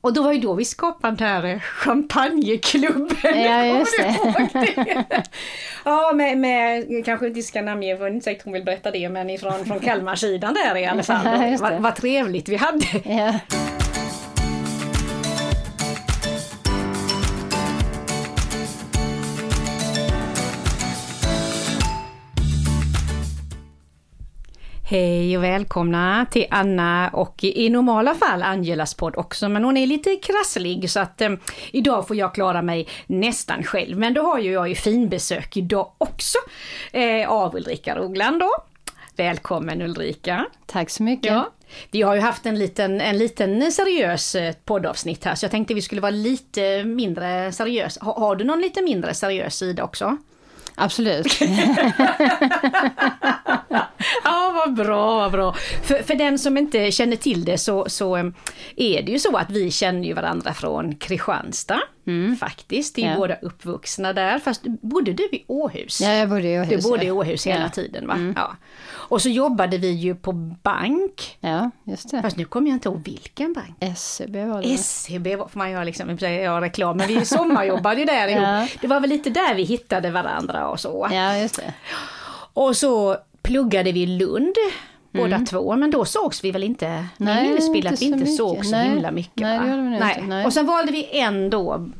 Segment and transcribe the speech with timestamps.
[0.00, 3.42] Och då var ju då vi skapade den här champagneklubben.
[3.44, 5.04] Ja, just det.
[5.84, 9.30] ja, med, med kanske inte ska namnge, för inte säkert hon vill berätta det, men
[9.30, 11.26] ifrån från Kalmarsidan där i alla fall.
[11.50, 12.86] Ja, vad, vad trevligt vi hade.
[13.04, 13.34] Ja.
[24.90, 29.86] Hej och välkomna till Anna och i normala fall Angelas podd också, men hon är
[29.86, 31.30] lite krasslig så att eh,
[31.72, 33.98] idag får jag klara mig nästan själv.
[33.98, 36.38] Men då har ju jag ju finbesök idag också
[36.92, 38.50] eh, av Ulrika Rogland då.
[39.16, 40.46] Välkommen Ulrika!
[40.66, 41.32] Tack så mycket.
[41.32, 41.50] Ja.
[41.90, 45.74] Vi har ju haft en liten, en liten seriös eh, poddavsnitt här så jag tänkte
[45.74, 47.98] vi skulle vara lite mindre seriös.
[48.00, 50.16] Har, har du någon lite mindre seriös sida också?
[50.74, 51.26] Absolut.
[54.24, 55.52] Ja, vad bra, vad bra.
[55.82, 58.24] För, för den som inte känner till det så, så eh,
[58.76, 61.80] är det ju så att vi känner ju varandra från Kristianstad.
[62.40, 63.16] Faktiskt, vi är Ja.
[63.16, 64.38] båda uppvuxna där.
[64.38, 66.00] Fast bodde du i Åhus?
[66.00, 66.84] Ja, jag bodde i Åhus.
[66.84, 67.12] Du bodde i ja.
[67.14, 67.68] Åhus hela Ja.
[67.68, 68.32] tiden va?
[68.36, 68.56] Ja.
[68.92, 71.36] Och så jobbade vi ju på bank.
[71.40, 72.22] Ja, just det.
[72.22, 73.76] Fast nu kommer jag inte ihåg vilken bank.
[73.80, 74.72] SCB var det.
[74.74, 78.42] SCB var- får man göra liksom, ja, reklam, men vi sommarjobbade ju där ihop.
[78.42, 78.66] Ja.
[78.80, 81.08] Det var väl lite där vi hittade varandra och så.
[81.12, 81.74] Ja, just det.
[82.54, 84.54] Och så pluggade vi i Lund
[85.12, 86.86] båda två, men då sågs vi väl inte?
[86.86, 87.06] Mm.
[87.16, 88.36] Nej, Nej, minnesbild att vi inte mycket.
[88.36, 89.40] sågs så himla mycket.
[89.40, 90.22] Nej, det vi inte.
[90.26, 90.46] Nej.
[90.46, 91.90] Och sen valde vi ändå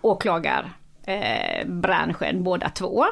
[0.00, 0.72] åklagar
[1.06, 3.04] eh, branschen båda två.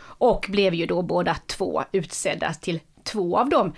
[0.00, 3.72] Och blev ju då båda två utsedda till två av de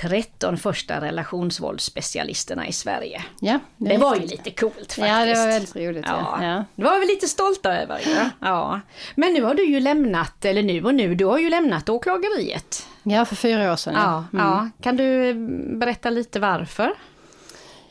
[0.00, 3.22] 13 första relationsvåldsspecialisterna i Sverige.
[3.40, 4.98] Ja, Det var ju lite coolt faktiskt.
[4.98, 6.04] Ja, det var väldigt roligt.
[6.08, 6.46] Ja, Ja.
[6.46, 6.64] Ja.
[6.74, 8.16] det var vi lite stolta över ju.
[8.40, 8.80] Ja.
[9.16, 12.86] Men nu har du ju lämnat, eller nu och nu, du har ju lämnat åklageriet.
[13.02, 13.94] ja, för fyra år sedan.
[13.96, 14.68] Ja, ja.
[14.82, 15.34] Kan du
[15.78, 16.92] berätta lite varför?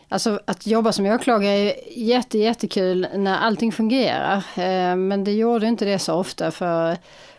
[0.10, 4.36] Alltså att jobba som åklagare är jätte, jättekul när allting fungerar.
[4.56, 6.98] Eh, Men det gjorde inte det så ofta för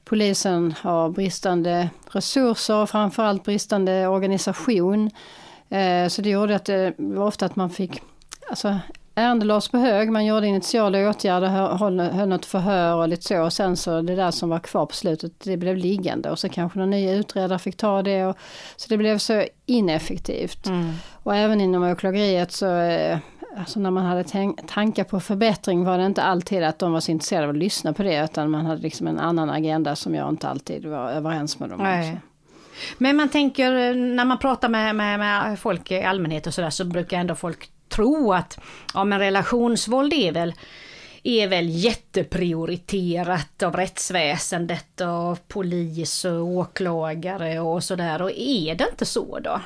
[0.09, 5.11] polisen har bristande resurser och framförallt bristande organisation.
[5.71, 8.03] Eh, Så det gjorde att det var ofta att man fick,
[8.51, 8.79] alltså
[9.15, 13.23] ärenden lades på hög, man gjorde initiala åtgärder, hö- höll, höll något förhör och lite
[13.23, 16.39] så och sen så det där som var kvar på slutet, det blev liggande och
[16.39, 18.37] så kanske någon ny utredare fick ta det och
[18.77, 20.67] så det blev så ineffektivt.
[21.23, 23.19] Och även inom åklageriet så, eh,
[23.59, 27.01] alltså när man hade tänk- tankar på förbättring var det inte alltid att de var
[27.01, 30.15] så intresserade av att lyssna på det, utan man hade liksom en annan agenda som
[30.15, 31.87] jag inte alltid var överens med dem om.
[32.99, 36.71] Men man tänker, eh, när man pratar med, med, med folk i allmänhet och sådär
[36.71, 38.59] så brukar ändå folk tro att
[38.95, 40.55] ja, men relationsvåld är väl,
[41.23, 48.23] är väl jätteprioriterat av rättsväsendet och polis och åklagare och sådär.
[48.23, 49.61] Och är det inte så då?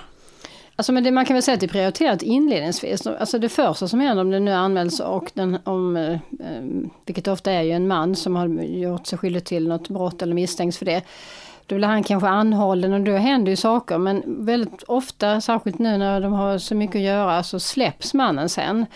[0.82, 3.06] Alltså men det, man kan väl säga att det är prioriterat inledningsvis.
[3.06, 6.62] Alltså det första som händer om det nu anmäls och den, om, eh, eh
[7.06, 10.34] vilket ofta är ju en man som har gjort sig skyldig till något brott eller
[10.34, 11.02] misstänks för det.
[11.66, 15.98] Då blir han kanske anhållen och då händer ju saker men väldigt ofta, särskilt nu
[15.98, 18.86] när de har så mycket att göra, så släpps mannen sen.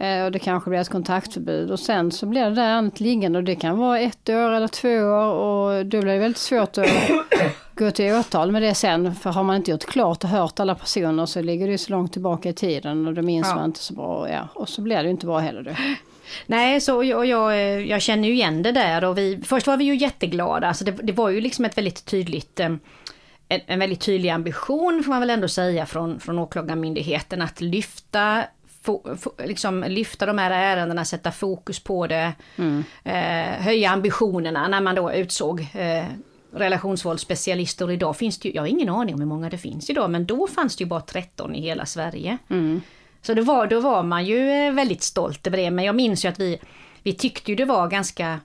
[0.00, 3.38] Eh, och det kanske blir ett kontaktförbud och sen så blir det där ärendet liggande
[3.38, 6.78] och det kan vara ett år eller två år och då blir det väldigt svårt
[6.78, 6.86] att
[7.74, 9.14] gå till åtal med det sen.
[9.14, 12.12] För har man inte gjort klart och hört alla personer så ligger det så långt
[12.12, 13.54] tillbaka i tiden och då minns Ja.
[13.54, 14.28] man inte så bra.
[14.30, 14.48] Ja.
[14.54, 15.70] Och så blir det ju inte bra heller då.
[16.46, 19.76] Nej, så och jag, eh, jag känner ju igen det där och vi, först var
[19.76, 22.70] vi ju jätteglada, alltså det, det var ju liksom ett väldigt tydligt eh,
[23.48, 28.44] en, en väldigt tydlig ambition får man väl ändå säga från, från Åklagarmyndigheten att lyfta
[28.82, 32.32] fo, fo, liksom lyfta de här ärendena, sätta fokus på det,
[33.04, 36.04] eh, höja ambitionerna när man då utsåg eh,
[36.52, 37.90] relationsvåldsspecialister.
[37.90, 40.26] Idag finns det ju, jag har ingen aning om hur många det finns idag, men
[40.26, 42.38] då fanns det ju bara 13 i hela Sverige.
[43.26, 46.24] Så det var, då var man ju eh, väldigt stolt över det, men jag minns
[46.24, 46.58] ju att vi,
[47.02, 48.40] vi tyckte ju det var ganska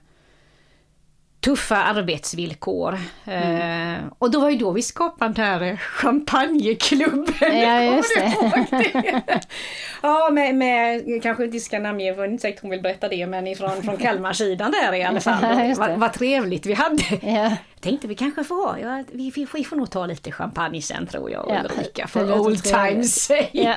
[1.40, 2.98] tuffa arbetsvillkor.
[3.24, 7.58] Eh, och då var ju då vi skapade den här champagneklubben.
[7.58, 9.22] Ja, just det.
[10.02, 13.46] ja, med, med, kanske inte ska namnge, för inte säkert hon vill berätta det, men
[13.46, 15.40] ifrån från Kalmarsidan där i alla fall.
[15.60, 15.74] Ja.
[15.78, 17.02] Vad, vad trevligt vi hade.
[17.22, 17.56] Ja.
[17.80, 21.06] Tänkte vi kanske får ha, ja, vi, vi, vi får nog ta lite champagne sen
[21.06, 23.48] tror jag Ja, Ulrika för old times sake.
[23.52, 23.74] Ja.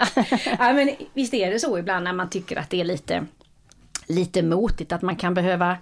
[0.60, 3.26] ja, men visst är det så ibland när man tycker att det är lite,
[4.08, 5.78] lite motigt att man kan behöva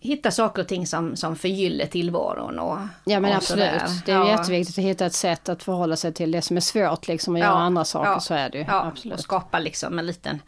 [0.00, 3.82] hitta saker och ting som, som förgyller tillvaron och Ja men och absolut.
[4.06, 4.28] Det är Ja.
[4.28, 7.40] jätteviktigt att hitta ett sätt att förhålla sig till det som är svårt liksom och
[7.40, 8.10] göra andra saker.
[8.10, 8.64] ja, Så är det ju.
[8.68, 9.18] Ja, absolut.
[9.18, 10.38] och skapa liksom en liten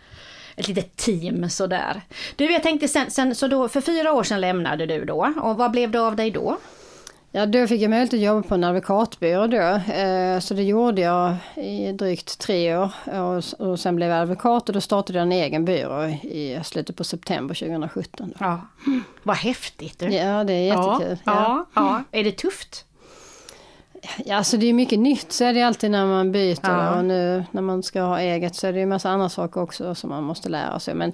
[0.57, 2.01] ett litet team sådär.
[2.37, 5.57] Du, jag tänkte sen, sen, så då för fyra år sedan lämnade du då och
[5.57, 6.57] vad blev det av dig då?
[7.35, 9.93] Ja, då fick jag möjlighet att jobba på en advokatbyrå då.
[9.93, 12.93] Eh, så det gjorde jag i drygt tre år.
[13.59, 17.05] Och, sen blev jag advokat och då startade jag en egen byrå i slutet på
[17.05, 18.35] september 2017.
[18.41, 18.61] Ja.
[19.23, 19.99] Vad häftigt!
[19.99, 20.07] Du.
[20.07, 21.19] Ja, det är jättekul.
[21.25, 22.05] Ja, ja.
[22.11, 22.19] ja.
[22.19, 22.85] Är det tufft?
[24.25, 26.99] Ja, alltså det är mycket nytt så är det alltid när man byter ja.
[26.99, 29.95] och nu när man ska ha eget så är det ju massa andra saker också
[29.95, 30.95] som man måste lära sig.
[30.95, 31.13] Men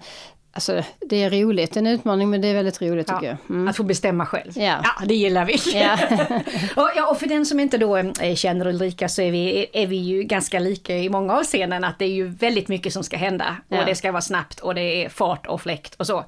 [0.58, 3.56] Alltså det är roligt, en utmaning men det är väldigt roligt ja, tycker jag.
[3.56, 3.68] Mm.
[3.68, 4.52] Att få bestämma själv.
[4.58, 5.80] Ja, ja det gillar vi.
[5.80, 5.98] Ja.
[6.82, 9.86] och, ja, och för den som inte då äh, känner Ulrika så är vi, är
[9.86, 11.84] vi ju ganska lika i många avseenden.
[11.84, 13.56] Att det är ju väldigt mycket som ska hända.
[13.68, 16.24] Och det ska vara snabbt och det är fart och fläkt och så.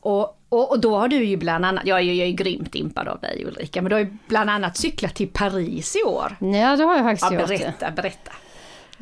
[0.00, 2.74] Och, och, och, då har du ju bland annat, jag är ju, jag är grymt
[2.74, 6.36] impad av dig Ulrika, men du har ju bland annat cyklat till Paris i år.
[6.38, 7.48] Ja det har jag faktiskt ja, gjort.
[7.48, 8.32] Berätta, berätta.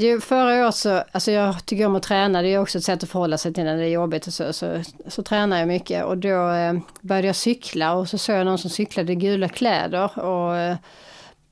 [0.01, 3.03] Det, förra året så, alltså jag tycker om att träna, det är också ett sätt
[3.03, 6.05] att förhålla sig till när det är jobbigt och så, så, så tränar jag mycket
[6.05, 9.49] och då eh, började jag cykla och så såg jag någon som cyklade i gula
[9.49, 10.77] kläder och eh,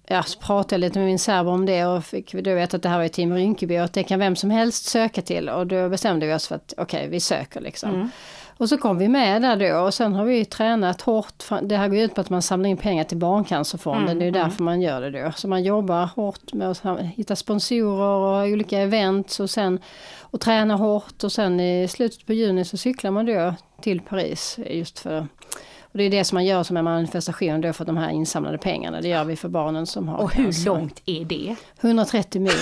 [0.07, 2.83] ja, så pratade jag lite med min särbo om det och fick då veta att
[2.83, 5.49] det här var i Team Rinkeby och att det kan vem som helst söka till
[5.49, 7.95] och då bestämde vi oss för att okej, okay, vi söker liksom.
[7.95, 8.11] Mm.
[8.59, 11.45] Och så kom vi med där då och sen har vi tränat hårt.
[11.63, 14.05] Det här går ut på att man samlar in pengar till Barncancerfonden.
[14.05, 14.43] Mm, det är mm.
[14.43, 15.33] därför man gör det då.
[15.37, 19.79] Så man jobbar hårt med att hitta sponsorer och olika event och sen
[20.21, 24.59] och träna hårt och sen i slutet på juni så cyklar man då till Paris
[24.67, 25.27] just för
[25.93, 28.59] och det är det som man gör som en manifestation då för de här insamlade
[28.59, 29.01] pengarna.
[29.01, 30.67] Det gör vi för barnen som har Och hur cancer.
[30.67, 31.57] långt är det?
[31.81, 32.53] 130 mil.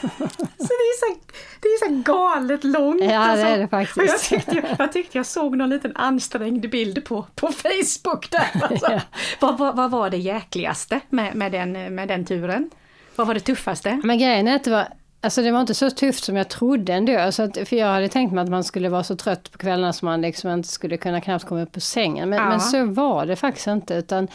[0.58, 1.20] så det är så,
[1.60, 3.04] det är så galet långt.
[3.04, 3.44] Ja alltså.
[3.44, 3.98] det är det faktiskt.
[3.98, 8.30] Och jag, tyckte jag, jag tyckte jag såg någon liten ansträngd bild på, på Facebook
[8.30, 8.46] där.
[8.70, 8.92] Alltså.
[8.92, 9.00] ja.
[9.40, 12.70] vad, vad, vad, var det jäkligaste med, med, den, med den turen?
[13.16, 14.00] Vad var det tuffaste?
[14.04, 14.88] Men grejen är att det var
[15.22, 17.32] Alltså det var inte så tufft som jag trodde ändå.
[17.32, 19.92] Så att, för jag hade tänkt mig att man skulle vara så trött på kvällarna
[19.92, 22.28] som man liksom inte skulle kunna knappt komma upp på sängen.
[22.28, 22.48] Men, ja.
[22.48, 23.94] men så var det faktiskt inte.
[23.94, 24.28] Utan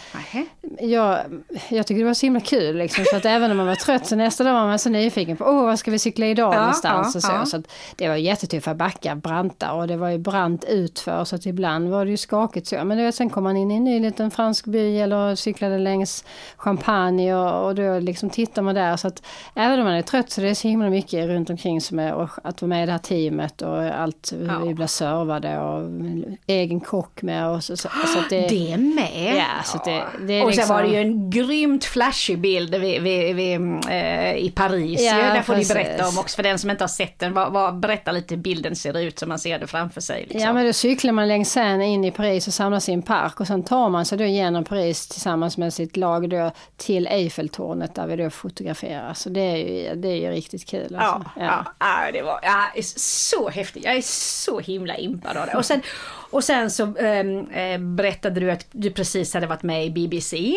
[0.79, 1.19] jag,
[1.69, 2.77] jag tyckte det var så himla kul.
[2.77, 5.37] Liksom, så att även om man var trött så nästa dag var man så nyfiken
[5.37, 7.15] på åh vad ska vi cykla idag ja, någonstans.
[7.23, 7.51] Ja, och så.
[7.51, 11.25] så att det var jättetuffa backar, branta och det var ju brant utför.
[11.25, 12.83] Så att ibland var det ju skakigt så.
[12.83, 16.25] Men vet, sen kom man in i en ny liten fransk by eller cyklade längs
[16.57, 18.97] Champagne och, och då liksom tittar man där.
[18.97, 19.23] Så att
[19.55, 22.13] även om man är trött så det är så himla mycket runt omkring som är
[22.13, 24.59] och att vara med i det här teamet och allt, ja.
[24.59, 25.89] vi blir servade och
[26.47, 29.35] egen kock med och så, så, så det, det med?
[29.37, 33.01] Ja, så det, det och liksom, sen var det ju en grymt flashig bild vid,
[33.01, 36.59] vid, vid äh, i Paris ja, ju, där får ni berätta om också för den
[36.59, 39.39] som inte har sett den, vad, vad, berätta lite hur bilden ser ut så man
[39.39, 40.21] ser det framför sig.
[40.21, 40.41] Liksom.
[40.41, 43.39] Ja men då cyklar man längs Seine in i Paris och samlas i en park
[43.39, 47.95] och sen tar man sig då genom Paris tillsammans med sitt lag då till Eiffeltornet
[47.95, 49.13] där vi då fotograferar.
[49.13, 50.95] Så det är ju, det är ju riktigt kul kul.
[50.95, 51.29] Alltså.
[51.35, 51.65] Ja, ja.
[52.05, 53.83] ja, det var ja, så häftigt.
[53.83, 55.57] Jag är så himla impad av det.
[55.57, 55.81] Och sen,
[56.31, 60.55] och sen så ähm, berättade du att du precis hade varit med i BBC.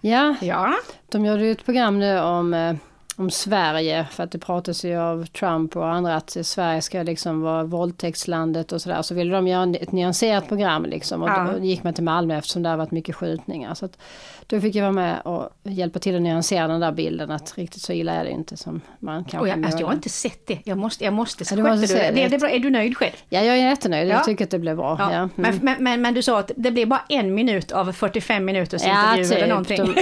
[0.00, 0.74] Ja, ja.
[1.08, 2.74] de gjorde ett program nu om eh,
[3.20, 7.42] om Sverige, för att det pratas ju av Trump och andra att Sverige ska liksom
[7.42, 9.02] vara våldtäktslandet och sådär.
[9.02, 11.50] Så ville de göra ett nyanserat program liksom och ja.
[11.52, 13.74] då gick man till Malmö eftersom det har varit mycket skjutningar.
[13.74, 13.98] Så att
[14.46, 17.82] då fick jag vara med och hjälpa till att nyansera den där bilden att riktigt
[17.82, 20.46] så illa är det inte som man kanske och jag, alltså, jag har inte sett
[20.46, 20.58] det.
[20.64, 21.44] Jag måste, jag måste.
[21.50, 22.10] Ja, du måste se det.
[22.10, 22.50] Det, det är, bra.
[22.50, 23.12] är du nöjd själv?
[23.28, 24.08] Ja, jag är jättenöjd.
[24.08, 24.14] Ja.
[24.14, 24.96] Jag tycker att det blev bra.
[24.98, 25.12] Ja.
[25.12, 25.18] Ja.
[25.18, 25.30] Mm.
[25.34, 28.82] Men, men, men, men, du sa att det blev bara en minut av 45 minuters
[28.82, 29.36] intervju typ.
[29.36, 29.76] eller någonting.
[29.76, 29.92] De,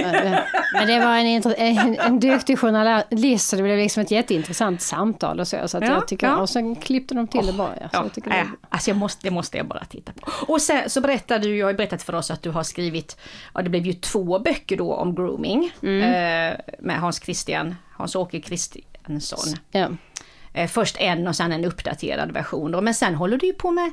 [0.73, 3.08] men det var en, en, en duktig journalist
[3.39, 5.67] så det blev liksom ett jätteintressant samtal och så.
[5.67, 7.75] så att jag tycker, Och sen klippte de till oh, det bara.
[7.75, 10.31] Så jag tycker det, alltså jag måste, det måste jag bara titta på.
[10.53, 13.17] Och sen så berättade du, jag har berättat för oss att du har skrivit,
[13.53, 16.01] ja det blev ju två böcker då om grooming mm.
[16.01, 19.55] eh, med Hans Christian, Hans-Åke Kristiansson.
[19.71, 19.87] Ja.
[20.53, 22.81] Eh, först en och sen en uppdaterad version då.
[22.81, 23.91] Men sen håller du ju på med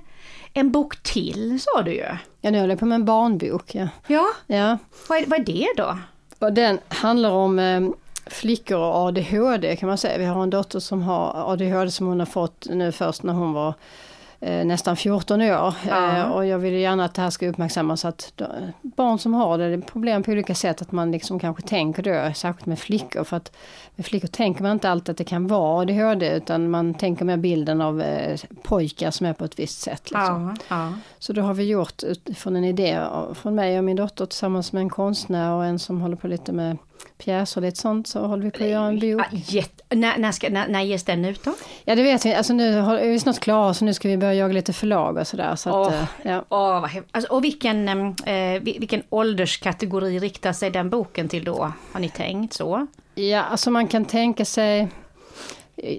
[0.52, 2.06] en bok till sa du ju.
[2.40, 3.74] Ja nu håller jag på med en barnbok.
[3.74, 3.88] Ja.
[4.06, 4.78] Ja, ja.
[5.08, 5.98] Vad, är, vad är det då?
[6.38, 7.80] Och den handlar om eh,
[8.26, 10.18] flickor och ADHD kan man säga.
[10.18, 13.52] Vi har en dotter som har ADHD som hon har fått nu först när hon
[13.52, 13.74] var
[14.40, 15.74] eh, nästan 14 år.
[15.88, 16.16] Ja.
[16.16, 18.46] Eh, och jag vill gärna att det här ska uppmärksammas att då,
[18.82, 22.02] barn som har det, det är problem på olika sätt, att man liksom kanske tänker
[22.02, 23.56] då, särskilt med flickor, för att
[23.96, 27.40] med flickor tänker man inte alltid att det kan vara ADHD, utan man tänker med
[27.40, 30.10] bilden av eh, pojkar som är på ett visst sätt.
[30.10, 30.56] Liksom.
[30.68, 30.76] Ja.
[30.76, 30.92] Ja.
[31.18, 33.00] Så då har vi gjort utifrån en idé
[33.34, 36.52] från mig och min dotter tillsammans med en konstnär och en som håller på lite
[36.52, 36.76] med
[37.18, 39.26] pjäser och lite sånt så håller vi på att göra en bok.
[39.30, 41.54] Jätte, när, när, ska, när, när ges den ut då?
[41.84, 44.34] Ja det vet vi, alltså nu är vi snart klara så nu ska vi börja
[44.34, 45.56] jaga lite förlag och sådär.
[45.56, 46.44] Så oh, ja.
[46.48, 51.72] oh, vad alltså, och vilken, eh, vilken ålderskategori riktar sig den boken till då?
[51.92, 52.86] Har ni tänkt så?
[53.14, 54.88] Ja, alltså man kan tänka sig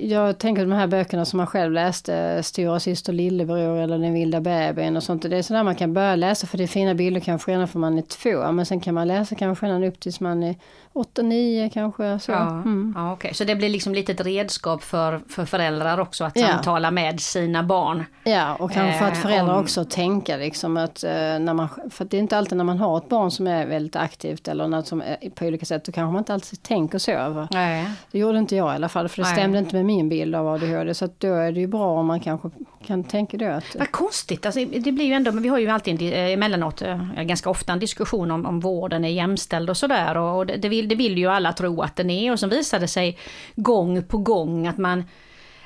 [0.01, 4.41] jag tänker de här böckerna som man själv läste, Stora syster lillebror eller Den vilda
[4.41, 5.21] bebisen och sånt.
[5.21, 7.79] Det är sådär man kan börja läsa för det är fina bilder kanske redan från
[7.81, 8.51] man är två.
[8.51, 10.55] Men sen kan man läsa kanske redan upp tills man är
[10.93, 12.19] åtta, nio kanske.
[12.19, 12.31] Så.
[12.31, 12.93] Ja, Mm.
[12.97, 13.33] ja okej.
[13.33, 16.47] Så det blir liksom lite ett redskap för, för föräldrar också att Ja.
[16.47, 18.03] samtala med sina barn.
[18.23, 21.67] Ja, och kanske för att Eh, föräldrar om- också tänka liksom att eh, när man,
[21.89, 24.47] för att det är inte alltid när man har ett barn som är väldigt aktivt
[24.47, 27.11] eller något som är på olika sätt, då kanske man inte alltid tänker så.
[27.11, 27.47] över.
[27.51, 27.89] Nej.
[28.11, 29.37] Det gjorde inte jag i alla fall, för det Nej.
[29.37, 30.93] stämde inte med min bild av ADHD.
[30.93, 32.49] Så att då är det ju bra om man kanske
[32.87, 33.55] kan tänka det.
[33.55, 36.33] Att, Vad konstigt, alltså, det blir ju ändå, men vi har ju alltid en eh,
[36.33, 40.17] emellanåt, eh, ganska ofta en diskussion om, om vården är jämställd och sådär.
[40.17, 42.79] Och det, det, vill, det vill ju alla tro att den är och så visar
[42.79, 43.17] det sig
[43.55, 45.03] gång på gång att man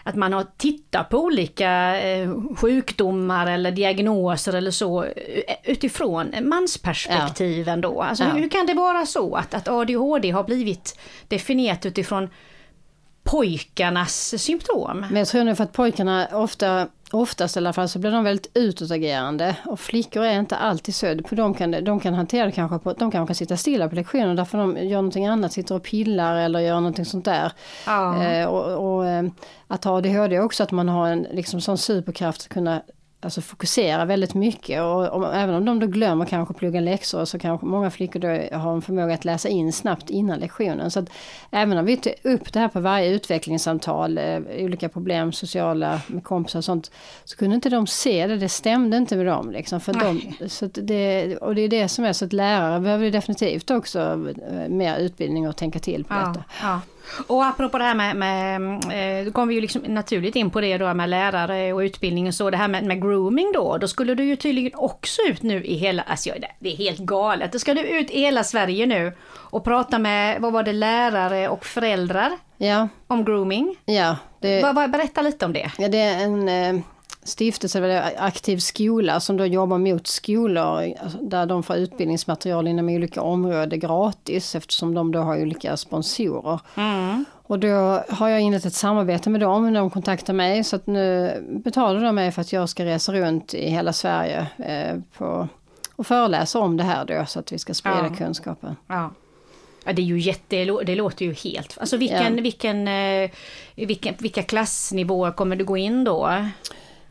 [0.04, 5.06] att man har tittat på olika eh, sjukdomar eller diagnoser eller så
[5.64, 8.02] utifrån mansperspektiv ändå.
[8.02, 8.30] Alltså, Ja.
[8.30, 12.30] hur, hur kan det vara så att, att ADHD har blivit definierat utifrån
[13.24, 15.00] pojkarnas symptom?
[15.10, 18.24] Men jag tror nog för att pojkarna ofta, oftast i alla fall, så blir de
[18.24, 19.56] väldigt utåtagerande.
[19.66, 21.14] Och flickor är inte alltid så.
[21.30, 24.36] De, kan, de kan hantera det kanske på, de kanske kan sitta stilla på lektionen
[24.36, 27.52] därför de gör någonting annat, sitter och pillar eller gör någonting sånt där.
[27.86, 28.24] Ja.
[28.24, 29.24] Eh, och, och eh,
[29.68, 32.82] att ha ADHD också att man har en liksom, sån superkraft att kunna
[33.22, 34.82] alltså, fokusera väldigt mycket.
[34.82, 38.58] Och, och även om de då glömmer kanske plugga läxor så kanske många flickor då
[38.58, 40.92] har en förmåga att läsa in snabbt innan lektionen.
[40.92, 41.10] Så att
[41.52, 46.24] även om vi tar upp det här på varje utvecklingssamtal, eh, olika problem, sociala med
[46.24, 46.92] kompisar och sånt,
[47.24, 49.52] så kunde inte de se det, det stämde inte med dem.
[49.52, 53.12] Liksom, för de, så det, och det är det som är så att lärare behöver
[53.12, 54.00] definitivt också
[54.52, 56.44] eh, mer utbildning och tänka till på Ja, detta.
[56.62, 56.82] ja.
[57.28, 60.62] Och apropå det här med, med eh, då kom vi ju liksom naturligt in på
[60.62, 63.88] det då med lärare och utbildning och så, det här med, med grooming då, då
[63.88, 66.30] skulle du ju tydligen också ut nu i hela, alltså
[66.60, 70.42] det- är helt galet, då ska du ut i hela Sverige nu och prata med,
[70.42, 73.76] vad var det, lärare och föräldrar Ja, om grooming.
[73.86, 74.16] ja.
[74.40, 75.72] Det, Vad- vad- berätta lite om det.
[75.78, 76.82] Ja, det är en eh,
[77.24, 82.90] stiftelse, eller aktiv skola, som då jobbar mot skolor alltså, där de får utbildningsmaterial inom
[82.90, 86.60] olika områden gratis eftersom de då har olika sponsorer.
[87.44, 91.34] Och då har jag inlett ett samarbete med dem, de kontaktar mig så att nu
[91.64, 95.48] betalar de mig för att jag ska resa runt i hela Sverige eh, på,
[95.96, 98.16] och föreläsa om det här då så att vi ska sprida Ja.
[98.18, 98.76] kunskapen.
[98.88, 99.12] Ja.
[99.86, 101.78] Ja, det är ju jätte, det låter ju helt...
[101.80, 102.42] Alltså vilken, Ja.
[102.44, 103.30] vilken, eh,
[103.76, 106.46] vilken, vilka klassnivåer kommer du gå in då?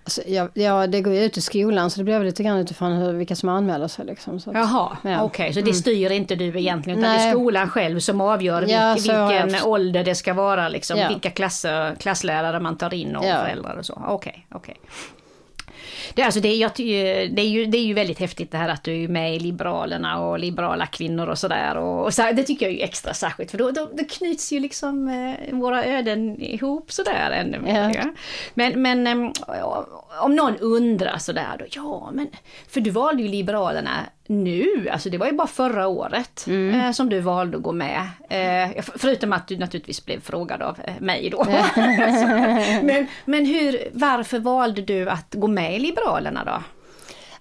[0.04, 2.58] Alltså, ja, ja, det går ju ut i skolan så det blir väl lite grann
[2.58, 4.06] utifrån hur, vilka som anmäler sig.
[4.06, 5.22] Liksom, så att, Jaha, Ja.
[5.22, 7.32] okej, så det styr inte du egentligen utan det är Nej.
[7.32, 11.94] skolan själv som avgör Ja, vilk, jag vilken ålder det ska vara, liksom, vilka klasser,
[11.94, 14.02] klasslärare man tar in och föräldrar och så.
[14.08, 14.76] Okej, okej.
[16.14, 18.58] Det, är alltså, det, jag, ty- det, är ju, det är ju väldigt häftigt det
[18.58, 21.76] här att du är med i Liberalerna och liberala kvinnor och sådär.
[21.76, 24.52] Och, och så, det tycker jag är ju extra särskilt för då, då, då knyts
[24.52, 27.92] ju liksom eh, våra öden ihop sådär ännu mer.
[27.94, 28.12] Ja.
[28.54, 29.32] Men, men ehm,
[30.22, 32.28] om någon undrar sådär då, ja men,
[32.68, 36.80] för du valde ju Liberalerna nu, alltså det var ju bara förra året Mm.
[36.80, 38.00] eh, som du valde att gå med.
[38.28, 41.44] Eh, förutom att du naturligtvis blev frågad av eh, mig då.
[42.82, 46.62] men men hur, varför valde du att gå med i Liberalerna då?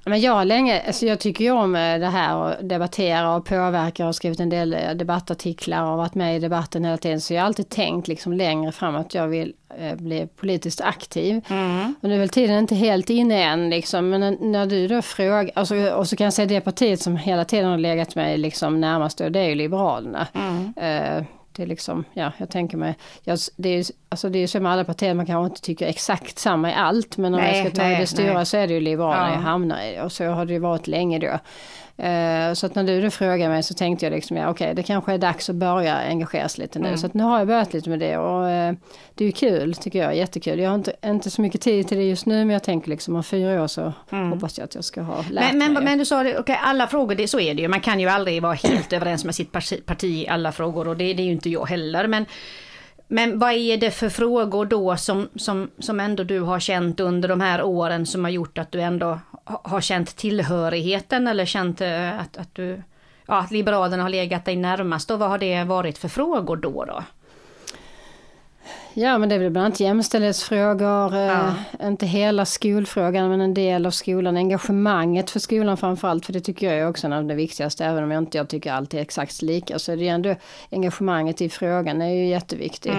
[0.06, 4.08] Men jag länge, alltså jag tycker ju om eh, det här och debattera och påverka
[4.08, 7.22] och skrivit en del eh, debattartiklar och varit med i debatten hela tiden.
[7.22, 11.42] Så jag har alltid tänkt liksom längre fram att jag vill eh, bli politiskt aktiv.
[12.02, 14.10] Och nu är väl tiden inte helt inne än liksom.
[14.10, 17.46] Men när, du då frågar, alltså, och så kan jag säga det partiet som hela
[17.46, 20.28] tiden har legat mig liksom närmast då, det är ju Liberalerna.
[20.76, 24.60] Eh, det är liksom, ja, jag tänker mig, jag, det är alltså det är så
[24.60, 27.68] med alla partier, man kanske inte tycker exakt samma i allt, men om Nej, jag
[27.68, 28.46] ska ta nej, det stora nej.
[28.46, 29.34] så är det ju Liberalerna Ja.
[29.34, 30.02] jag hamnar i.
[30.02, 31.40] Och så har det ju varit länge då.
[32.04, 34.84] Eh, Så att när du då frågar mig så tänkte jag liksom, ja okej det
[34.84, 36.88] kanske är dags att börja engagera sig lite nu.
[36.88, 36.98] Mm.
[36.98, 38.74] Så att nu har jag börjat lite med det och eh,
[39.16, 40.60] det är ju kul tycker jag, jättekul.
[40.60, 43.16] Jag har inte, inte så mycket tid till det just nu men jag tänker liksom
[43.16, 43.94] om fyra år så
[44.34, 45.58] hoppas jag att jag ska ha lärt Mm.
[45.58, 45.84] Men, men, mig.
[45.84, 47.68] men du sa det, okej alla frågor, det, så är det ju.
[47.68, 50.98] Man kan ju aldrig vara helt överens med sitt parti, parti i alla frågor och
[50.98, 52.08] det, det är ju inte jag heller.
[52.08, 52.26] Men,
[53.08, 57.30] men vad är det för frågor då som, som, som ändå du har känt under
[57.30, 62.20] de här åren som har gjort att du ändå har känt tillhörigheten eller känt eh,
[62.20, 62.82] att, att du
[63.30, 66.86] Ja, att Liberalerna har legat dig närmast och vad har det varit för frågor då?
[66.86, 67.04] då?
[68.94, 71.54] Ja men det är väl bland annat jämställdhetsfrågor, eh, Ja.
[71.88, 76.68] inte hela skolfrågan men en del av skolan, engagemanget för skolan framförallt för det tycker
[76.68, 78.98] jag är också en av det viktigaste även om jag inte jag tycker allt är
[79.00, 80.36] exakt lika så är det ju ändå
[80.72, 82.94] engagemanget i frågan är ju jätteviktigt.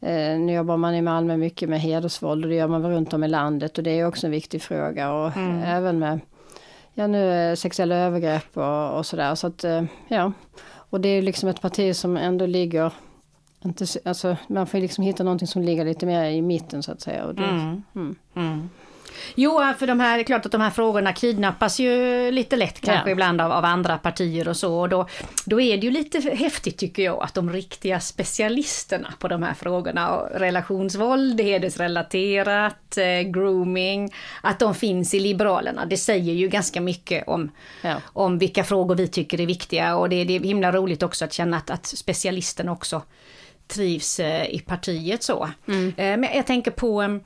[0.00, 3.12] Eh, nu jobbar man i Malmö mycket med hedersvåld och det gör man väl runt
[3.12, 5.32] om i landet och det är också en viktig fråga och
[5.64, 6.20] även med
[6.94, 10.32] ja, nu eh, sexuella övergrepp och, och sådär så att eh, ja
[10.90, 12.92] och det är liksom ett parti som ändå ligger
[13.66, 17.00] inte, alltså, man får liksom hitta någonting som ligger lite mer i mitten så att
[17.00, 17.24] säga.
[17.24, 17.82] Och det, mm.
[18.34, 18.68] Mm.
[19.34, 22.80] Jo, för de här, det är klart att de här frågorna kidnappas ju lite lätt
[22.80, 23.12] kanske ja.
[23.12, 24.80] ibland av, av, andra partier och så.
[24.80, 25.08] Och då,
[25.44, 29.54] då är det ju lite häftigt tycker jag att de riktiga specialisterna på de här
[29.54, 35.86] frågorna, relationsvåld, hedersrelaterat, eh, grooming, att de finns i Liberalerna.
[35.86, 37.50] Det säger ju ganska mycket om,
[37.82, 37.96] ja.
[38.04, 41.32] om vilka frågor vi tycker är viktiga och det, det är himla roligt också att
[41.32, 43.02] känna att, att specialisterna också
[43.68, 45.50] trivs eh, i partiet så.
[45.68, 45.88] Mm.
[45.88, 47.18] Eh, men jag tänker på eh,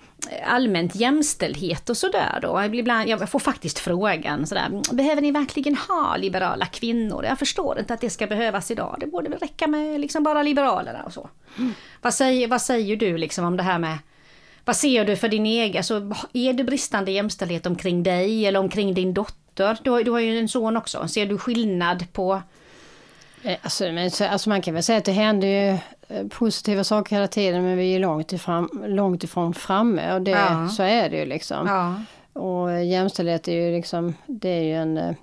[0.44, 2.62] allmänt jämställdhet och sådär då.
[2.62, 7.25] Ibland, jag får faktiskt frågan sådär, behöver ni verkligen ha liberala kvinnor?
[7.25, 8.97] Jag förstår inte att det ska behövas idag.
[9.00, 11.28] Det borde väl räcka med liksom bara liberalerna och så.
[11.59, 11.73] Mm.
[12.02, 13.99] Vad, säger, vad säger du liksom om det här med
[14.64, 18.94] vad ser du för din egen, alltså, är det bristande jämställdhet omkring dig eller omkring
[18.94, 19.78] din dotter?
[19.82, 22.42] Du har, du har ju en son också, ser du skillnad på
[23.62, 25.78] Alltså, men, alltså man kan väl säga att det händer ju
[26.11, 30.30] Eh, positiva saker hela tiden men vi är långt ifrån, långt ifrån framme och det,
[30.30, 30.68] ja.
[30.68, 31.66] så är det ju liksom.
[31.66, 31.94] Ja.
[32.42, 35.14] Och jämställdhet är ju liksom, det är ju en eh,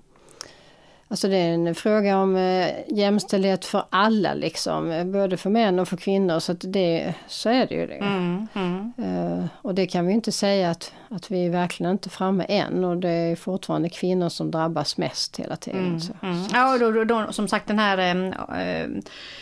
[1.09, 5.87] Alltså det är en fråga om eh, jämställdhet för alla liksom, både för män och
[5.87, 7.93] för kvinnor så att det, så är det ju det.
[7.93, 8.93] Mm, mm.
[8.99, 12.83] Uh, och det kan vi inte säga att, att vi är verkligen inte framme än
[12.83, 15.87] och det är fortfarande kvinnor som drabbas mest hela tiden.
[15.87, 16.43] Mm, så, mm.
[16.53, 18.87] Ja och då, då, då, som sagt den här äh,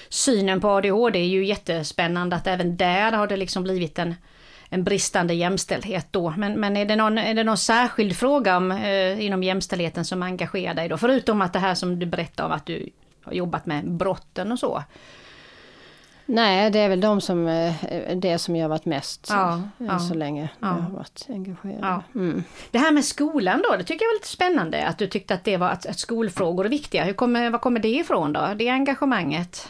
[0.10, 4.16] synen på ADHD är ju jättespännande att även där har det liksom blivit en
[4.70, 6.34] en bristande jämställdhet då.
[6.38, 10.24] Men, men är, det någon, är det någon särskild fråga om, eh, inom jämställdheten som
[10.24, 10.98] engagerar dig då?
[10.98, 12.90] Förutom att det här som du berättade om att du
[13.24, 14.84] har jobbat med brotten och så.
[16.26, 17.74] Nej, det är väl de som, eh,
[18.16, 20.68] det som jag varit mest ja, än ja, så länge ja.
[20.68, 21.80] jag har varit engagerad.
[21.82, 22.04] Ja.
[22.16, 22.44] Mm.
[22.72, 25.44] Det här med skolan då, det tycker jag var lite spännande att du tyckte att
[25.44, 27.04] det var att, att skolfrågor är viktiga.
[27.04, 29.70] Hur kommer, var kommer det ifrån då, det engagemanget?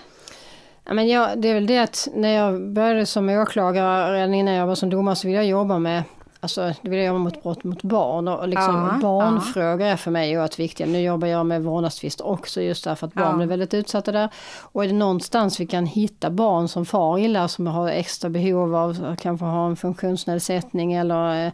[0.86, 4.54] Ja, men jag, det är väl det att när jag började som åklagare, redan innan
[4.54, 6.04] jag var som domare, så ville jag jobba med
[6.40, 9.88] Alltså, det vill jag jobba mot brott mot barn och liksom ja, barnfrågor ja.
[9.88, 10.88] är för mig oerhört viktiga.
[10.88, 13.36] Nu jobbar jag med vårdnadstvister också just därför att barn ja.
[13.36, 14.30] blir väldigt utsatta där.
[14.62, 18.76] Och är det någonstans vi kan hitta barn som far illa, som har extra behov
[18.76, 21.52] av, kanske har en funktionsnedsättning eller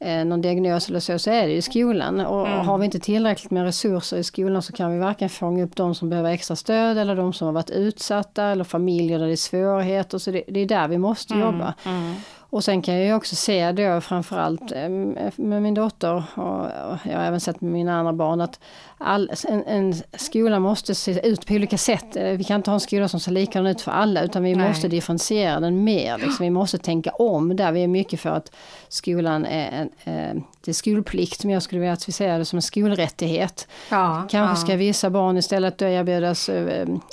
[0.00, 2.20] eh, någon diagnos eller så, så är det ju skolan.
[2.20, 2.66] Och mm.
[2.66, 5.94] har vi inte tillräckligt med resurser i skolan så kan vi varken fånga upp de
[5.94, 9.36] som behöver extra stöd eller de som har varit utsatta eller familjer där det är
[9.36, 10.18] svårigheter.
[10.18, 11.46] Så det, det är där vi måste mm.
[11.46, 11.74] jobba.
[11.84, 12.14] Mm.
[12.50, 14.88] Och sen kan jag ju också se då framförallt eh,
[15.36, 16.66] med min dotter och
[17.04, 18.60] jag har även sett med mina andra barn att
[18.98, 22.16] all, en, en, skola måste se ut på olika sätt.
[22.16, 24.54] Eh, vi kan inte ha en skola som ser likadan ut för alla utan vi
[24.54, 24.68] Nej.
[24.68, 26.18] måste differentiera den mer.
[26.18, 26.36] Liksom.
[26.44, 27.72] Vi måste tänka om där.
[27.72, 28.52] Vi är mycket för att
[28.88, 32.44] skolan är en, eh, det är skolplikt, men jag skulle vilja att vi ser det
[32.44, 33.68] som en skolrättighet.
[33.90, 34.66] Ja, kanske ja.
[34.66, 36.50] ska vissa barn istället erbjudas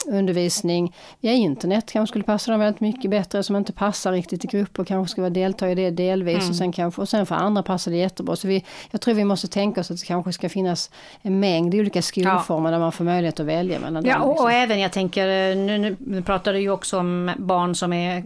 [0.07, 4.47] undervisning via internet, kanske skulle passa dem väldigt mycket bättre, som inte passar riktigt i
[4.47, 6.49] grupp och kanske vara delta i det delvis mm.
[6.49, 8.35] och sen kanske, och sen för andra passar det jättebra.
[8.35, 11.75] Så vi, jag tror vi måste tänka oss att det kanske ska finnas en mängd
[11.75, 12.71] olika skolformer ja.
[12.71, 14.45] där man får möjlighet att välja mellan Ja, dem, liksom.
[14.45, 18.23] och, även jag tänker, nu, nu pratar du ju också om barn som är,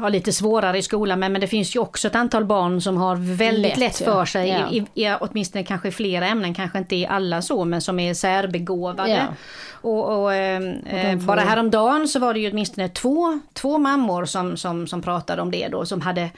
[0.00, 2.96] har lite svårare i skolan, men, men det finns ju också ett antal barn som
[2.96, 4.70] har väldigt lätt, lätt för sig, ja.
[4.70, 8.14] i, i, åtminstone kanske i flera ämnen, kanske inte i alla så, men som är
[8.14, 9.10] särbegåvade.
[9.10, 9.26] Ja.
[9.72, 11.26] Och, och, eh, och eh, får...
[11.26, 15.50] bara häromdagen så var det ju åtminstone två, två mammor som, som, som pratade om
[15.50, 16.30] det då, som hade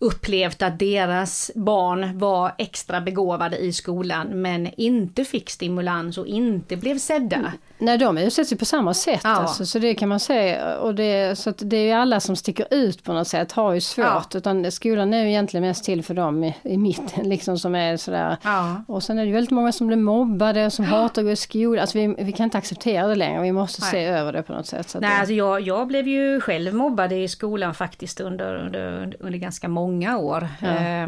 [0.00, 6.76] upplevt att deras barn var extra begåvade i skolan men inte fick stimulans och inte
[6.76, 7.36] blev sedda.
[7.36, 7.50] Mm.
[7.78, 9.20] Nej, de utsätts ju på samma sätt.
[9.24, 9.30] Ja.
[9.30, 10.78] Alltså, så det kan man säga.
[10.78, 13.80] Och det, så det är ju alla som sticker ut på något sätt har ju
[13.80, 14.04] svårt.
[14.06, 14.38] Ja.
[14.38, 17.96] Utan skolan är ju egentligen mest till för dem i, i mitten liksom som är
[17.96, 18.36] sådär.
[18.42, 18.82] Ja.
[18.88, 20.90] Och sen är det väldigt många som blir mobbade, som ja.
[20.90, 21.80] hatar att gå i skolan.
[21.80, 23.42] Alltså vi, vi kan inte acceptera det längre.
[23.42, 23.90] Vi måste Nej.
[23.90, 24.96] se över det på något sätt.
[25.00, 25.16] Nej, det...
[25.16, 29.89] alltså jag, jag blev ju själv mobbad i skolan faktiskt under, under, under ganska många
[29.98, 30.48] år.
[30.62, 31.06] Eh,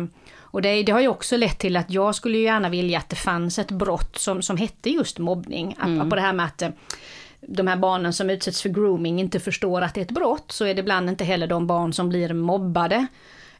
[0.53, 3.17] och det, det, har ju också lett till att jag skulle gärna vilja att det
[3.17, 5.77] fanns ett brott som, som hette just mobbning.
[5.85, 6.11] Mm.
[6.11, 6.69] På det här med att eh,
[7.41, 10.65] de här barnen som utsätts för grooming inte förstår att det är ett brott, så
[10.65, 13.07] är det ibland inte heller de barn som blir mobbade.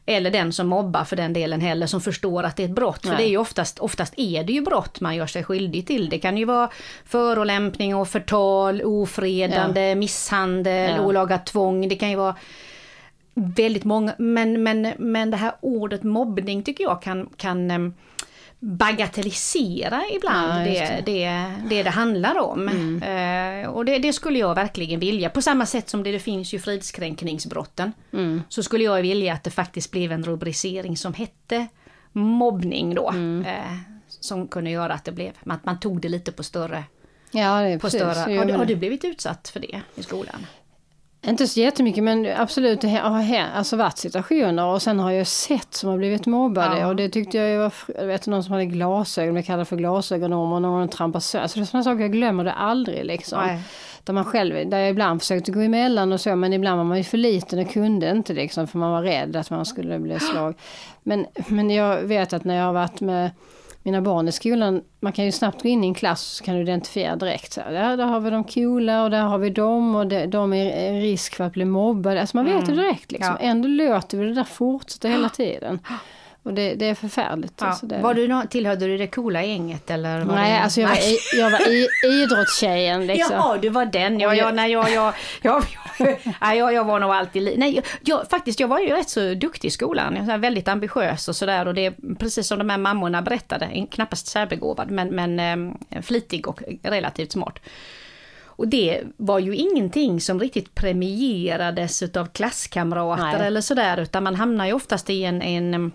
[0.05, 3.03] Eller den som mobbar för den delen heller, som förstår att det är ett brott.
[3.03, 3.11] Nej.
[3.11, 6.09] För det är ju oftast, oftast är det ju brott man gör sig skyldig till.
[6.09, 6.69] Det kan ju vara
[7.05, 9.95] förolämpning och förtal, ofredande, ja.
[9.95, 11.01] misshandel, ja.
[11.01, 11.87] olaga tvång.
[11.87, 12.35] Det kan ju vara
[13.33, 17.93] väldigt många, men, men, men det här ordet mobbning tycker jag kan, kan ehm,
[18.59, 21.01] bagatellisera ibland ja, det.
[21.05, 22.67] Det, det, det, det handlar om.
[22.67, 23.63] Mm.
[23.63, 25.29] Uh, och det, det, skulle jag verkligen vilja.
[25.29, 27.91] På samma sätt som det, det finns ju fridskränkningsbrotten.
[28.13, 28.41] Mm.
[28.49, 31.67] Så skulle jag vilja att det faktiskt blev en rubricering som hette
[32.11, 33.09] mobbning då.
[33.09, 33.45] Mm.
[33.45, 36.83] Uh, som kunde göra att det blev, att man tog det lite på större...
[37.31, 38.01] Ja, det är på precis.
[38.01, 40.45] Större, har, har du blivit utsatt för det i skolan?
[41.25, 45.73] Inte så jättemycket men absolut det har alltså varit situationer och sen har jag sett
[45.73, 46.87] som har blivit mobbade ja.
[46.87, 50.51] och det tyckte jag var, jag vet någon som hade glasögon, det kallades för glasögonorm
[50.51, 51.47] och någon trampade sönder.
[51.47, 53.39] Så det är sådana saker jag glömmer det aldrig liksom.
[53.45, 53.61] Nej.
[54.03, 56.97] Där man själv, där jag ibland försökte gå emellan och så men ibland var man
[56.97, 60.19] ju för liten och kunde inte liksom för man var rädd att man skulle bli
[60.19, 60.55] slag.
[61.03, 63.31] Men, men jag vet att när jag har varit med
[63.83, 66.55] mina barn i skolan, man kan ju snabbt gå in i en klass så kan
[66.55, 67.53] du identifiera direkt.
[67.53, 70.25] Så här, där, där har vi de coola och där har vi dem och de,
[70.25, 72.21] de är risk för att bli mobbade.
[72.21, 72.67] Alltså man vet mm.
[72.67, 73.37] det direkt liksom.
[73.39, 73.45] Ja.
[73.45, 75.79] Ändå låter vi det där fortsätta hela tiden.
[76.43, 77.53] Och det, det är förfärligt.
[77.61, 77.67] Ja.
[77.67, 77.97] Alltså det...
[77.97, 80.21] Var du no tillhörde du det coola gänget eller?
[80.21, 80.59] Var nej, det...
[80.59, 81.87] alltså jag var, i, jag var i,
[82.23, 83.35] idrottstjejen liksom.
[83.35, 84.19] Jaha, du var den.
[84.19, 85.63] Ja, ja, nej, jag, jag, jag,
[86.41, 87.59] jag, jag, jag var nog alltid...
[87.59, 90.15] Nej, jag, faktiskt, jag var ju rätt så duktig i skolan.
[90.15, 91.67] Jag var väldigt ambitiös och sådär.
[91.67, 95.39] Och det är precis som de här mammorna berättade, knappast särbegåvad men, men
[95.89, 97.59] eh, flitig och relativt smart.
[98.55, 103.47] Och det var ju ingenting som riktigt premierades utav klasskamrater Nej.
[103.47, 105.91] eller sådär, utan man hamnar ju oftast i en, en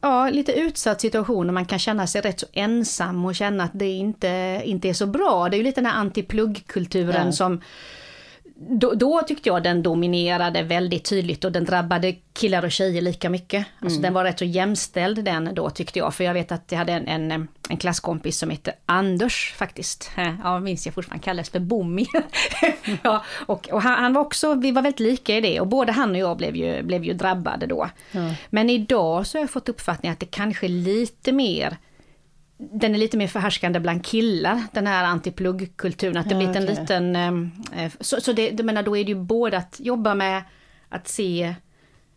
[0.00, 3.70] ja, lite utsatt situation och man kan känna sig rätt så ensam och känna att
[3.74, 5.48] det inte, inte är så bra.
[5.48, 7.32] Det är ju lite den här antipluggkulturen ja.
[7.32, 7.60] som
[8.60, 13.30] då, då, tyckte jag den dominerade väldigt tydligt och den drabbade killar och tjejer lika
[13.30, 13.66] mycket.
[13.80, 14.02] Alltså mm.
[14.02, 16.14] den var rätt så jämställd den då tyckte jag.
[16.14, 20.10] För jag vet att jag hade en, en, en klasskompis som hette Anders faktiskt.
[20.42, 22.06] Ja, minns jag fortfarande, kallades för Bommi.
[23.02, 25.92] ja, och, och han, han, var också, vi var väldigt lika i det och både
[25.92, 27.90] han och jag blev ju, blev ju drabbade då.
[28.12, 28.34] Mm.
[28.50, 31.76] Men idag så har jag fått uppfattningen att det kanske är lite mer
[32.58, 36.16] den är lite mer förhärskande bland killar, den här antipluggkulturen.
[36.16, 36.80] Att det ja, blivit en okay.
[36.80, 37.16] liten...
[37.76, 40.42] Eh, så så det, det menar, då är det ju både att jobba med
[40.88, 41.54] att se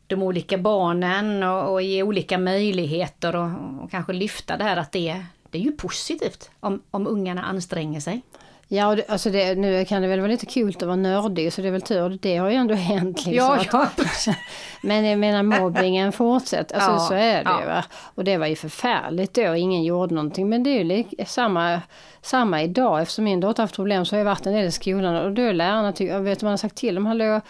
[0.08, 3.50] de olika barnen och, och ge olika möjligheter och,
[3.84, 8.00] och, kanske lyfta det här att det, det är ju positivt om, om ungarna anstränger
[8.00, 8.22] sig.
[8.74, 11.68] Ja, alltså det, nu kan det väl vara lite kul att vara nördig så det
[11.68, 13.26] är väl tur, det har ju ändå hänt.
[13.26, 13.88] Liksom, ja, ja.
[14.82, 17.62] men jag menar mobbingen fortsätter, alltså ja, så är det ja.
[17.62, 17.68] ju.
[17.68, 17.84] Va?
[18.16, 20.50] Och det var ju förfärligt då, ingen gjorde någonting.
[20.50, 21.82] Men det är ju samma,
[22.22, 25.16] samma idag, eftersom min dotter haft problem så har jag varit en del i skolan
[25.16, 27.42] och då är lärarna, vet man har sagt till dem, hallå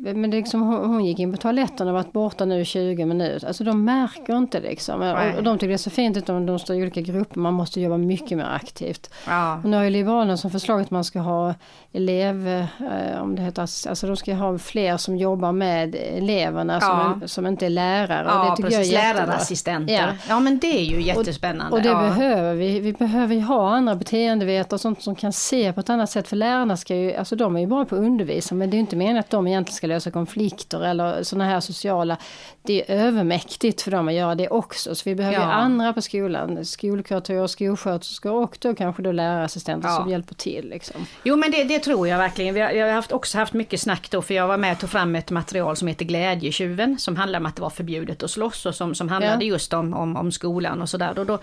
[0.00, 3.46] men liksom, hon, hon gick in på toaletten och varit borta nu 20 minuter.
[3.46, 5.02] Alltså de märker inte liksom.
[5.02, 7.40] Och, och, de tycker det är så fint att de, de står i olika grupper.
[7.40, 9.10] Man måste jobba mycket mer aktivt.
[9.26, 9.56] Ja.
[9.56, 11.54] Och nu har ju Liberalerna som förslag att man ska ha
[11.92, 17.16] elev, eh, om det heter, alltså de ska ha fler som jobbar med eleverna ja.
[17.20, 18.26] som, som inte är lärare.
[18.28, 18.92] Ja, och det tycker precis.
[18.92, 19.94] Jag är Lärarassistenter.
[19.94, 20.08] Ja.
[20.28, 21.72] ja, men det är ju jättespännande.
[21.72, 22.00] Och, och det ja.
[22.00, 22.80] behöver vi.
[22.80, 26.28] Vi behöver ju ha andra beteendevetare och sånt som kan se på ett annat sätt.
[26.28, 28.78] För lärarna ska ju, alltså de är ju bara på att undervisa men det är
[28.78, 32.16] inte meningen att de egentligen ska lösa konflikter eller sådana här sociala.
[32.62, 34.94] Det är övermäktigt för dem att göra det också.
[34.94, 35.52] Så vi behöver ja.
[35.52, 39.96] andra på skolan, skolkuratorer, skolsköterskor och då kanske då lärarassistenter ja.
[39.96, 40.68] som hjälper till.
[40.68, 41.06] Liksom.
[41.24, 42.54] Jo men det, det tror jag verkligen.
[42.54, 44.78] Vi har, jag har haft, också haft mycket snack då för jag var med och
[44.78, 48.30] tog fram ett material som heter Glädjetjuven som handlar om att det var förbjudet att
[48.30, 49.50] slåss och som, som handlade ja.
[49.50, 51.12] just om, om, om skolan och sådär.
[51.16, 51.38] Då, då,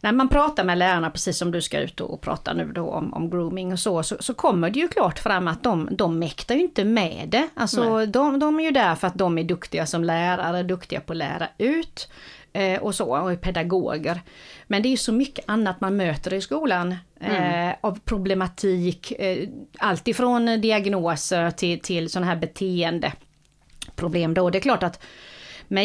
[0.00, 3.14] när man pratar med lärarna, precis som du ska ut och prata nu då om,
[3.14, 6.54] om grooming och så, så, så, kommer det ju klart fram att de, de mäktar
[6.54, 7.48] ju inte med det.
[7.54, 11.12] Alltså de, de är ju där för att de är duktiga som lärare, duktiga på
[11.12, 12.08] att lära ut
[12.52, 14.20] eh, och så, och är pedagoger.
[14.66, 17.68] Men det är ju så mycket annat man möter i skolan mm.
[17.68, 24.50] eh, av problematik, eh, alltifrån diagnoser till, till sådana här beteendeproblem då.
[24.50, 25.02] Det är klart att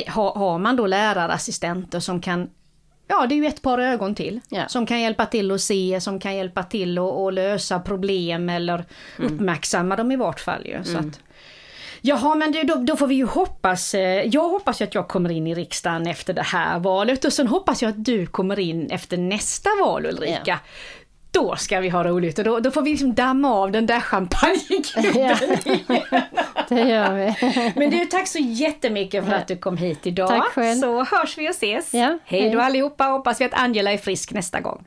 [0.08, 2.50] har, har man då lärarassistenter som kan
[3.08, 4.40] Ja, det är ju ett par ögon till.
[4.52, 4.68] Yeah.
[4.68, 8.86] Som kan hjälpa till att se, som kan hjälpa till att, att lösa problem eller
[9.20, 9.34] mm.
[9.34, 10.84] uppmärksamma dem i vart fall ju.
[10.84, 11.10] Så mm.
[11.10, 11.20] att,
[12.06, 13.94] Jaha, men du, då, då, får vi ju hoppas.
[13.94, 17.34] Eh, jag hoppas ju att jag kommer in i riksdagen efter det här valet och
[17.34, 20.42] sen hoppas jag att du kommer in efter nästa val Ulrika.
[20.46, 20.60] Yeah
[21.34, 24.00] då ska vi ha roligt och då, då får vi liksom damma av den där
[24.00, 25.22] champagnegubben
[26.12, 26.22] ja,
[26.70, 27.74] Det gör vi.
[27.76, 30.30] Men du, tack så jättemycket för att du kom hit idag.
[30.30, 30.80] Tack själv.
[30.80, 31.94] Så hörs vi och ses.
[31.94, 34.86] Ja, hej då allihopa, hoppas vi att Angela är frisk nästa gång.